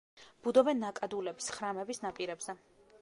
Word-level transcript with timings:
ბუდობენ 0.47 0.81
ნაკადულების, 0.83 1.51
ხრამების 1.57 2.03
ნაპირებზე. 2.09 2.57